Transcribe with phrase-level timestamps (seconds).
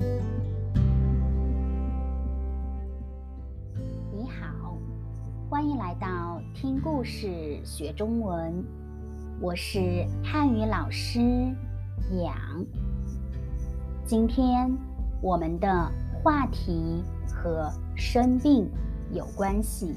[0.00, 0.10] 你
[4.28, 4.76] 好，
[5.48, 8.64] 欢迎来到听故事学中文。
[9.40, 11.20] 我是汉语老师
[12.10, 12.34] 杨。
[14.04, 14.76] 今天
[15.22, 18.68] 我们的话题和生病
[19.12, 19.94] 有关系。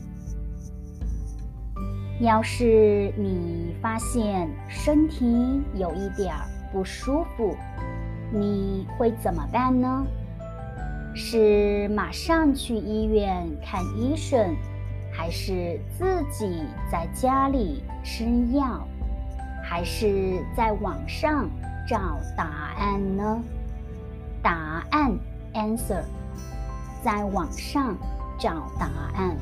[2.20, 5.26] 要是你发现身体
[5.74, 7.56] 有一点儿不舒服，
[8.32, 10.06] 你会怎么办呢？
[11.16, 14.56] 是马上去医院看医生，
[15.12, 18.88] 还是自己在家里吃药，
[19.64, 21.50] 还是在网上
[21.88, 21.98] 找
[22.38, 23.42] 答案呢？
[24.44, 25.12] 答案
[25.56, 26.04] answer，
[27.04, 27.96] 在网上
[28.38, 29.36] 找答案。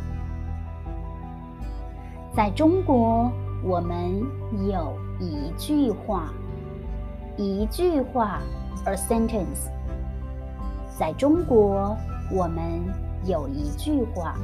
[2.33, 3.29] 在中国，
[3.61, 4.21] 我们
[4.69, 6.29] 有一句话，
[7.35, 8.39] 一句话
[8.83, 9.69] ，a sentence。
[10.97, 11.97] 在中国，
[12.31, 12.81] 我们
[13.25, 14.35] 有一句话：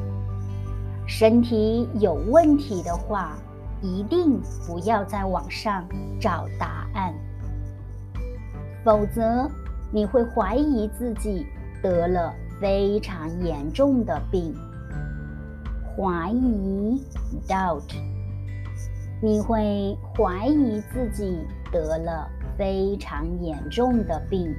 [1.05, 3.37] 身体有问题的话，
[3.81, 5.85] 一定不要在网上
[6.19, 7.13] 找答案，
[8.83, 9.49] 否则
[9.91, 11.45] 你会怀疑自己
[11.81, 14.53] 得了非常严重的病。
[15.95, 17.01] 怀疑
[17.47, 17.83] （doubt），
[19.21, 24.53] 你会怀疑自己得了非常严重的病。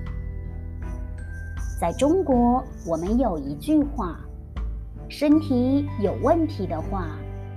[1.80, 4.20] 在中国，我们有一句话：
[5.08, 7.08] 身体有问题的话，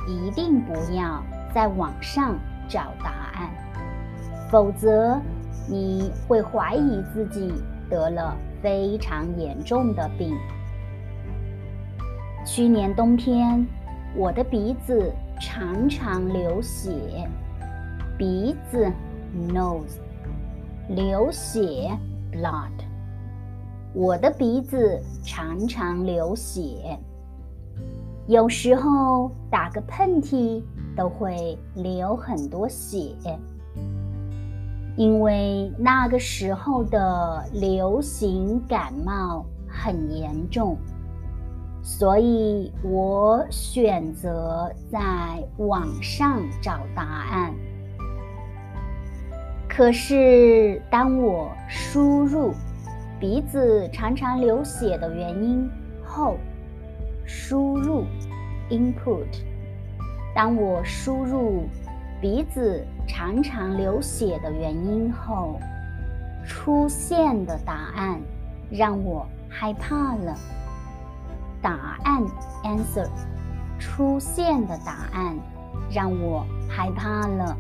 [0.08, 2.36] 一定不要在网上
[2.68, 3.50] 找答案，
[4.52, 5.22] 否则
[5.70, 7.54] 你会怀疑自己
[7.90, 10.36] 得了非常严重的病。
[12.44, 13.66] 去年冬天，
[14.16, 16.92] 我的鼻子常常流血。
[18.18, 18.92] 鼻子
[19.52, 19.98] （nose）
[20.88, 21.90] 流血
[22.32, 22.70] （blood）。
[23.94, 27.00] 我的鼻子常常流血，
[28.28, 30.62] 有时候打个喷嚏
[30.96, 33.16] 都会流很多血。
[34.96, 40.78] 因为那个时候的流行感冒很严重。
[41.82, 45.00] 所以我选择在
[45.58, 47.54] 网上找答案。
[49.76, 52.54] 可是，当我输入
[53.20, 55.70] 鼻子常常流血的原因
[56.02, 56.38] 后，
[57.26, 58.06] 输入
[58.70, 59.28] input，
[60.34, 61.68] 当我输入
[62.22, 65.60] 鼻子常常流血的原因后，
[66.48, 68.18] 出现的答案
[68.72, 70.38] 让我害怕了。
[71.62, 72.24] 答案
[72.64, 73.10] answer
[73.78, 75.36] 出现的答案
[75.92, 77.58] 让我害怕了，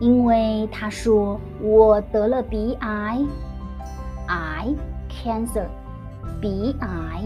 [0.00, 3.18] 因为他说我得了鼻癌
[4.26, 4.74] ，I
[5.08, 5.66] cancer
[6.40, 7.22] 鼻癌。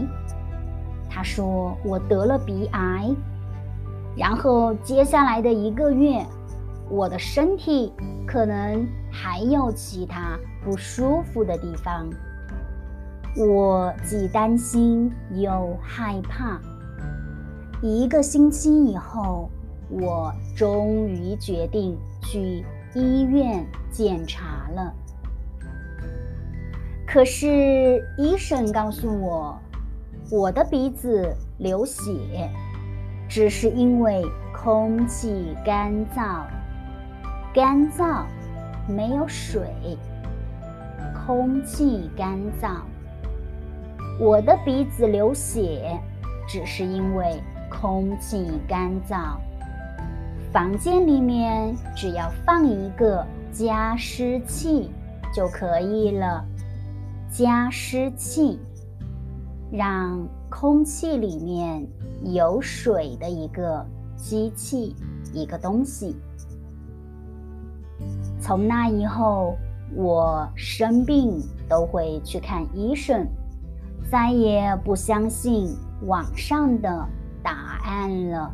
[1.09, 3.13] 他说我得了鼻癌，
[4.15, 6.23] 然后接下来的一个月，
[6.89, 7.91] 我的身体
[8.27, 12.07] 可能还有其他不舒服的地方。
[13.35, 16.59] 我既担心又害怕。
[17.81, 19.49] 一个星期以后，
[19.89, 22.63] 我终于决定去
[22.93, 24.93] 医院检查了。
[27.07, 29.59] 可是医生告诉我，
[30.31, 32.49] 我的鼻子流血，
[33.27, 34.23] 只是因为
[34.53, 36.45] 空气干燥。
[37.51, 38.25] 干燥，
[38.87, 39.97] 没有水。
[41.25, 42.77] 空气干燥。
[44.19, 45.99] 我的鼻子流血，
[46.47, 47.41] 只是因为
[47.71, 49.35] 空气干燥。
[50.51, 54.89] 房间里面只要放一个加湿器
[55.33, 56.43] 就可以了。
[57.29, 58.59] 加湿器，
[59.71, 61.87] 让空气里面
[62.23, 64.95] 有水的一个机器，
[65.31, 66.15] 一个东西。
[68.41, 69.55] 从那以后，
[69.93, 71.39] 我生病
[71.69, 73.27] 都会去看医生。
[74.09, 75.67] 再也不相信
[76.07, 77.07] 网上的
[77.43, 78.51] 答案了。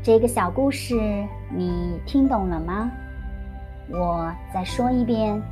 [0.00, 0.94] 这个小故事
[1.54, 2.90] 你听懂了吗？
[3.90, 5.42] 我再说一遍：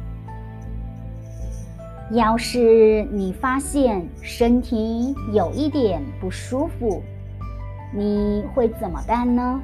[2.12, 7.02] 要是你发现身体有一点不舒服，
[7.93, 9.60] 你会怎么办呢？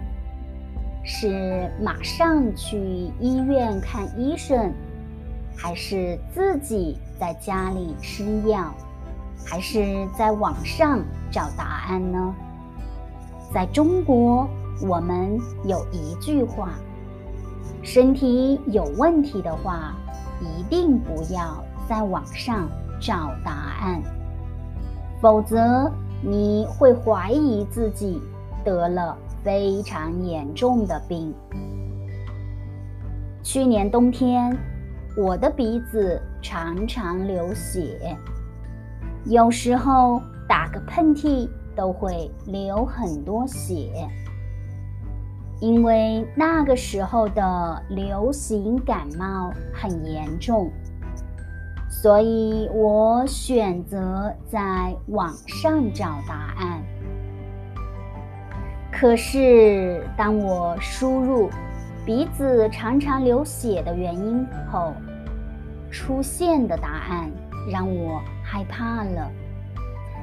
[1.04, 2.76] 是马上去
[3.20, 4.72] 医院看医生？
[5.56, 8.74] 还是自己在家里吃药，
[9.46, 11.00] 还是在网上
[11.30, 12.34] 找答案呢？
[13.54, 14.48] 在中国，
[14.80, 16.70] 我们有一句话：
[17.82, 19.94] 身体有问题的话，
[20.40, 22.68] 一定不要在网上
[23.00, 24.02] 找答案，
[25.20, 25.90] 否则
[26.20, 28.20] 你会怀疑自己
[28.64, 31.32] 得了非常严重的病。
[33.42, 34.56] 去年冬天，
[35.16, 38.16] 我的鼻子常常流血，
[39.26, 44.08] 有时候打个喷嚏都会流很多血。
[45.62, 50.68] 因为那个时候的流行感冒很严重，
[51.88, 56.82] 所以我选择在网上找答案。
[58.90, 61.48] 可是，当我输入
[62.04, 64.92] 鼻子常常流血的原因后，
[65.92, 67.30] 出现的答案
[67.70, 69.30] 让我害怕了，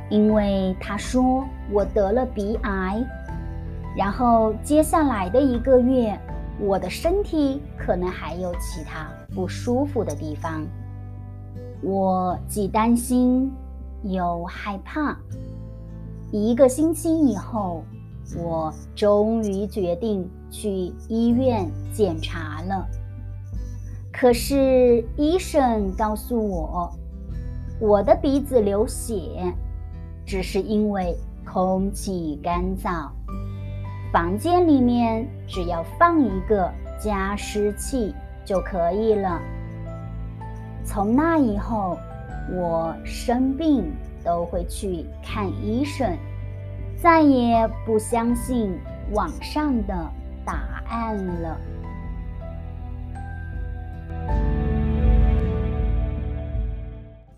[0.10, 3.02] 因为他说我得了鼻癌。
[4.00, 6.18] 然后接下来的一个月，
[6.58, 10.66] 我的身体可能还有其他不舒服的地方。
[11.84, 13.52] 我既担心
[14.04, 15.18] 又害怕。
[16.32, 17.84] 一个星期以后，
[18.38, 20.70] 我终于决定去
[21.10, 22.88] 医院检查了。
[24.14, 26.90] 可是医生告诉我，
[27.82, 29.54] 我的鼻子流血，
[30.26, 31.14] 只是因为
[31.46, 33.10] 空气干燥。
[34.12, 39.40] 房间里面只要放一个加湿器就可以了。
[40.84, 41.96] 从那以后，
[42.52, 43.92] 我生病
[44.24, 46.18] 都会去看医生，
[46.98, 48.76] 再也不相信
[49.12, 49.94] 网上的
[50.44, 51.58] 答案了。